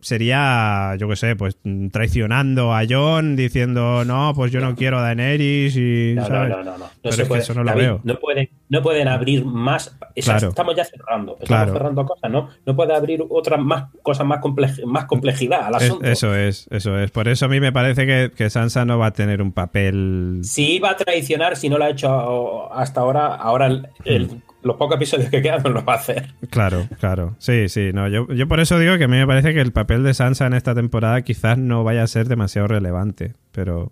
[0.05, 1.57] sería, yo qué sé, pues
[1.91, 6.13] traicionando a Jon, diciendo, no, pues yo no quiero a Daenerys y...
[6.15, 6.49] No, ¿sabes?
[6.51, 6.77] no, no, no.
[6.77, 8.01] No Pero se es que eso no lo veo.
[8.03, 9.97] No pueden, no pueden abrir más.
[10.23, 10.49] Claro.
[10.49, 11.33] Estamos ya cerrando.
[11.33, 11.73] Estamos Claro.
[11.73, 12.49] cerrando cosas, ¿no?
[12.65, 16.05] No puede abrir otras más cosas más, comple- más complejidad al Es- asunto.
[16.07, 17.09] eso es, eso es.
[17.11, 20.39] Por eso a mí me parece que, que Sansa no va a tener un papel...
[20.43, 24.41] Si iba a traicionar, si no lo ha hecho hasta ahora, ahora el- el- Hmm.
[24.65, 26.33] Los pocos episodios que quedan no lo va a hacer.
[26.49, 27.35] Claro, claro.
[27.37, 27.91] Sí, sí.
[27.93, 30.13] No, yo, yo por eso digo que a mí me parece que el papel de
[30.13, 33.91] Sansa en esta temporada quizás no vaya a ser demasiado relevante, pero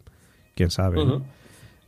[0.56, 1.06] quién sabe.
[1.06, 1.24] ¿no?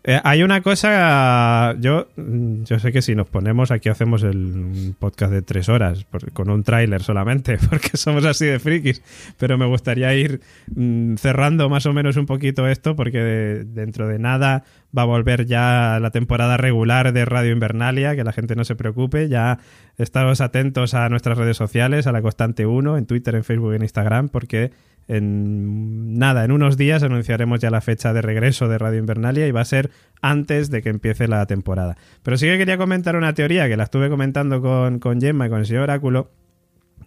[0.08, 4.94] Eh, hay una cosa, yo, mm, yo sé que si nos ponemos aquí hacemos el
[5.00, 9.02] podcast de tres horas por- con un tráiler solamente, porque somos así de frikis,
[9.40, 10.42] pero me gustaría ir
[10.76, 14.64] mm, cerrando más o menos un poquito esto, porque de- dentro de nada
[14.96, 18.76] va a volver ya la temporada regular de Radio Invernalia, que la gente no se
[18.76, 19.58] preocupe, ya
[19.98, 23.82] estaros atentos a nuestras redes sociales, a la Constante 1, en Twitter, en Facebook, en
[23.82, 24.70] Instagram, porque
[25.08, 29.52] en nada, en unos días anunciaremos ya la fecha de regreso de Radio Invernalia y
[29.52, 29.92] va a ser
[30.22, 31.98] antes de que empiece la temporada.
[32.24, 35.50] Pero sí que quería comentar una teoría que la estuve comentando con, con Gemma y
[35.50, 36.32] con el señor Oráculo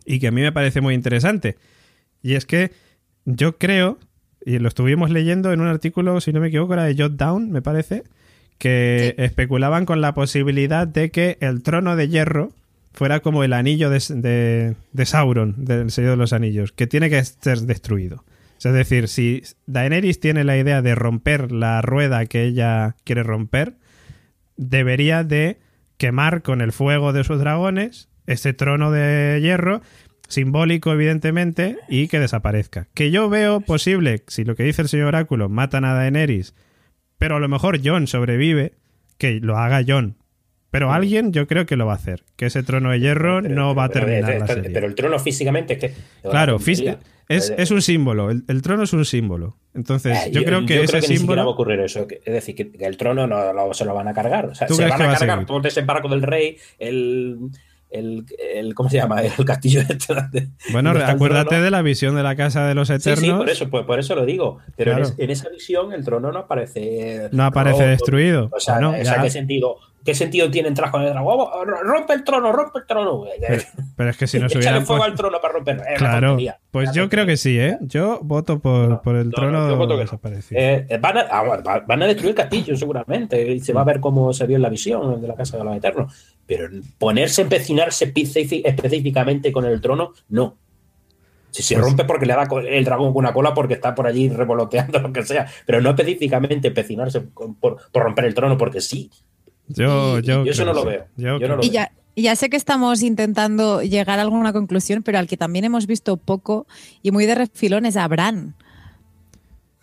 [0.04, 1.56] y que a mí me parece muy interesante.
[2.22, 2.72] Y es que
[3.24, 3.98] yo creo,
[4.44, 7.50] y lo estuvimos leyendo en un artículo, si no me equivoco, era de Jot Down,
[7.50, 8.04] me parece,
[8.58, 12.52] que especulaban con la posibilidad de que el trono de hierro
[12.98, 17.22] fuera como el anillo de, de- Sauron, del Señor de los Anillos, que tiene que
[17.24, 18.24] ser destruido.
[18.58, 23.76] Es decir, si Daenerys tiene la idea de romper la rueda que ella quiere romper,
[24.56, 25.60] debería de
[25.96, 29.80] quemar con el fuego de sus dragones ese trono de hierro,
[30.26, 32.88] simbólico evidentemente, y que desaparezca.
[32.94, 36.52] Que yo veo posible, si lo que dice el señor Oráculo, matan a Daenerys,
[37.16, 38.72] pero a lo mejor Jon sobrevive,
[39.18, 40.16] que lo haga Jon.
[40.70, 43.54] Pero alguien yo creo que lo va a hacer, que ese trono de hierro Pero-
[43.54, 44.70] no va a terminar pero- la pero- serie.
[44.74, 45.92] Pero el trono físicamente es que.
[46.28, 49.56] Claro, fis- es, es un símbolo, el, el trono es un símbolo.
[49.74, 51.50] Entonces, Eh, yo, creo que ese ni siquiera va a símbolo...
[51.50, 52.06] ocurrir eso.
[52.24, 54.46] Es decir, que, el trono no lo- se lo van a cargar.
[54.46, 55.46] O sea, ¿Tú se van a va a cargar seguir?
[55.46, 57.38] todo el desembarco del rey, el,
[57.90, 59.20] el, el- ¿cómo se llama?
[59.38, 61.64] El castillo de- Bueno, acuérdate trono.
[61.64, 63.20] de la visión de la casa de los Sí, eternos.
[63.20, 64.58] sí, por eso, pues, por eso lo digo.
[64.76, 67.28] Pero en, es- en esa visión el trono no aparece.
[67.32, 67.90] No aparece roto.
[67.90, 68.50] destruido.
[68.52, 69.22] O sea, Bueno, o sea, ya.
[69.22, 69.76] ¿qué sentido?
[70.04, 71.34] ¿Qué sentido tiene entrar con el dragón?
[71.38, 73.24] ¡Oh, Rompe el trono, rompe el trono.
[73.46, 73.62] Pero,
[73.96, 75.82] pero es que si no se hubieran fuego puesto- al trono para romperlo.
[75.82, 76.38] Eh, Claro,
[76.70, 77.76] pues yo creo que sí, ¿eh?
[77.82, 79.96] Yo voto por, por el No, trono no.
[79.98, 80.60] desaparecido.
[80.60, 83.84] Eh, eh, van, a, ah, van a destruir el castillo seguramente y se va a
[83.84, 86.36] ver cómo se vio en la visión de la Casa de los Eternos.
[86.46, 88.10] Pero ponerse, empecinarse
[88.64, 90.56] específicamente con el trono, no.
[91.50, 94.06] Si se Pues- rompe porque le da el dragón con una cola porque está por
[94.06, 97.56] allí revoloteando lo que sea, pero no específicamente empecinarse por,
[97.90, 99.10] por romper el trono porque sí.
[99.68, 101.06] Yo, y- yo, y eso creo no lo que veo.
[101.16, 101.22] sí.
[101.22, 104.52] Yo creo no lo Y ya, y ya sé que estamos intentando llegar a alguna
[104.52, 106.66] conclusión, pero al que también hemos visto poco
[107.02, 108.54] y muy de refilón es a Bran.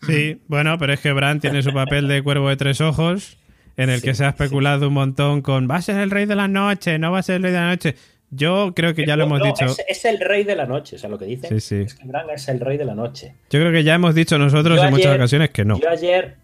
[0.01, 3.37] Sí, bueno, pero es que Bran tiene su papel de cuervo de tres ojos,
[3.77, 6.25] en el Sí, que se ha especulado un montón con va a ser el rey
[6.25, 7.95] de la noche, no va a ser el rey de la noche.
[8.29, 9.65] Yo creo que ya lo No, hemos no, dicho.
[9.65, 11.81] Es, es el rey de la noche, o sea, lo que dicen Sí, sí.
[11.85, 13.35] es que Bran es el rey de la noche.
[13.49, 15.79] Yo creo que ya hemos dicho nosotros Yo en muchas ayer- ocasiones que no.
[15.79, 16.35] Yo ayer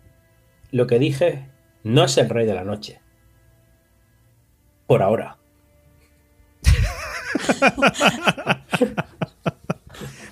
[0.72, 1.46] lo que dije
[1.84, 3.00] no es el rey de la noche.
[4.92, 5.38] Por ahora.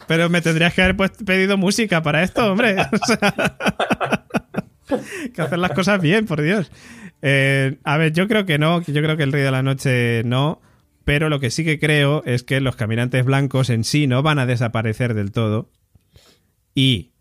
[0.06, 2.76] Pero me tendrías que haber pues- pedido música para esto, hombre.
[4.90, 6.74] O sea, que hacer las cosas bien, por Dios.
[7.22, 10.24] Eh, a ver, yo creo que no, yo creo que el Rey de la Noche
[10.26, 10.60] no,
[11.06, 14.40] pero lo que sí que creo es que los caminantes blancos en sí no van
[14.40, 15.70] a desaparecer del todo.
[16.76, 17.14] Y.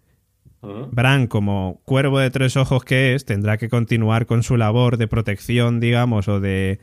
[0.61, 5.07] Bran, como cuervo de tres ojos que es, tendrá que continuar con su labor de
[5.07, 6.81] protección, digamos, o de,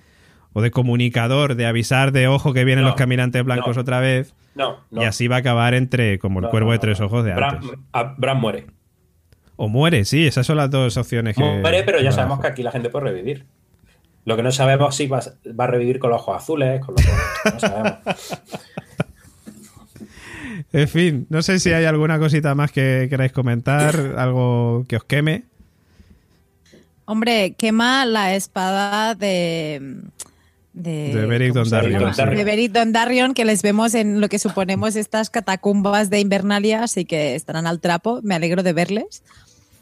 [0.58, 3.82] o de comunicador, de avisar de ojo que vienen No, los caminantes blancos no.
[3.82, 4.34] otra vez.
[4.56, 5.02] No, no.
[5.02, 7.34] Y así va a acabar entre como el No, cuervo no, de tres ojos de
[7.34, 8.18] Bran, antes.
[8.18, 8.68] Bran muere.
[9.58, 11.44] O muere, sí, esas son las dos opciones que.
[11.44, 13.46] Muere, pero ya sabemos que aquí la gente puede revivir.
[14.24, 15.20] Lo que no sabemos si va,
[15.60, 17.54] va a revivir con los ojos azules, con los ojos.
[17.54, 18.00] No sabemos.
[20.72, 25.04] En fin, no sé si hay alguna cosita más que queráis comentar, algo que os
[25.04, 25.44] queme.
[27.06, 30.02] Hombre, quema la espada de.
[30.76, 32.22] De, De Beric ¿cómo se Dondarrion, sí.
[32.26, 37.06] De Beric Dondarrion, que les vemos en lo que suponemos estas catacumbas de Invernalia, así
[37.06, 38.20] que estarán al trapo.
[38.24, 39.24] Me alegro de verles.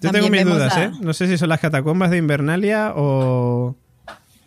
[0.02, 0.92] Yo También tengo mis dudas, a- ¿eh?
[1.02, 3.76] No sé si son las catacumbas de Invernalia o.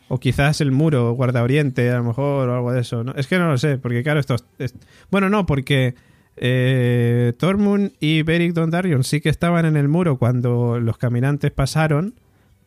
[0.08, 3.02] O quizás el muro, Guarda Oriente, a lo mejor, o algo de eso.
[3.02, 3.12] ¿no?
[3.16, 4.44] Es que no lo sé, porque claro, estos.
[4.58, 4.74] es-
[5.10, 5.94] Bueno, no, porque.
[6.36, 12.14] Eh, Tormund y Beric Dondarrion sí que estaban en el muro cuando los caminantes pasaron,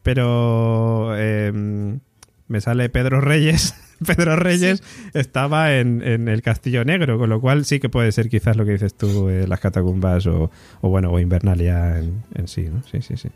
[0.04, 1.14] pero.
[1.18, 1.98] eh,
[2.50, 3.74] me sale Pedro Reyes.
[4.06, 4.84] Pedro Reyes
[5.14, 8.66] estaba en, en el Castillo Negro, con lo cual sí que puede ser quizás lo
[8.66, 12.82] que dices tú, eh, las catacumbas o, o bueno, o Invernalia en, en sí, ¿no?
[12.90, 13.30] Sí, sí, sí.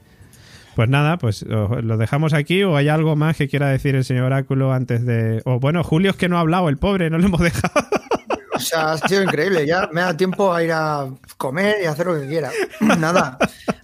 [0.76, 4.26] Pues nada, pues lo dejamos aquí o hay algo más que quiera decir el señor
[4.26, 5.41] Oráculo antes de...
[5.45, 7.86] O bueno, Julio es que no ha hablado, el pobre, no lo hemos dejado.
[8.56, 9.67] O sea, ha sido increíble.
[9.67, 12.52] Ya me da tiempo a ir a comer y hacer lo que quiera.
[12.80, 13.38] Nada,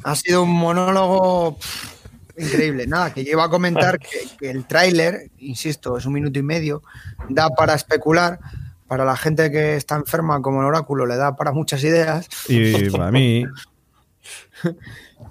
[0.04, 1.99] ha sido un monólogo pff,
[2.40, 2.88] increíble.
[2.88, 4.08] Nada, que yo iba a comentar que,
[4.40, 6.82] que el tráiler, insisto, es un minuto y medio,
[7.30, 8.40] da para especular.
[8.88, 12.28] Para la gente que está enferma como el oráculo le da para muchas ideas.
[12.48, 13.46] Y para mí,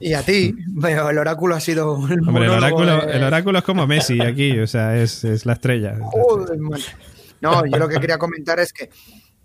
[0.01, 3.59] Y a ti, pero el oráculo ha sido un hombre, el oráculo, de- el oráculo
[3.59, 5.99] es como Messi aquí, o sea, es, es la estrella.
[7.41, 8.91] No, yo lo que quería comentar es que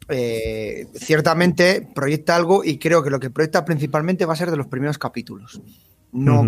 [0.09, 4.57] eh, ciertamente proyecta algo y creo que lo que proyecta principalmente va a ser de
[4.57, 5.61] los primeros capítulos.
[6.13, 6.43] No,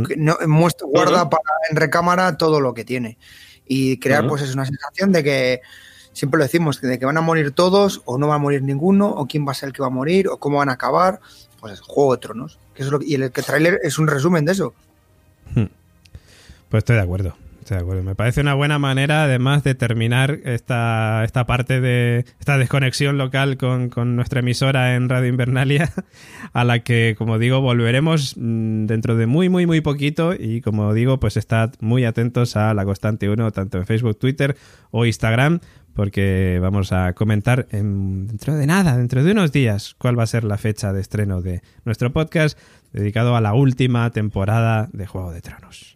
[0.47, 3.17] muestra, guarda para en recámara todo lo que tiene.
[3.67, 5.62] Y crear pues es una sensación de que
[6.13, 9.10] siempre lo decimos de que van a morir todos o no va a morir ninguno
[9.10, 11.19] o quién va a ser el que va a morir o cómo van a acabar
[11.60, 14.08] pues es Juego de Tronos que es lo que- y el que tráiler es un
[14.08, 14.73] resumen de eso.
[15.54, 17.36] Pues estoy de acuerdo.
[18.04, 23.58] Me parece una buena manera, además, de terminar esta, esta parte de esta desconexión local
[23.58, 25.91] con, con nuestra emisora en Radio Invernalia,
[26.54, 30.34] a la que, como digo, volveremos mm, dentro de muy, muy, muy poquito.
[30.38, 34.55] Y como digo, pues estad muy atentos a la Constante 1, tanto en Facebook, Twitter
[34.91, 35.59] o Instagram,
[35.93, 40.28] porque vamos a comentar en- dentro de nada, dentro de unos días, cuál va a
[40.28, 42.59] ser la fecha de estreno de nuestro podcast
[42.93, 45.94] dedicado a la última temporada de Juego de Tronos.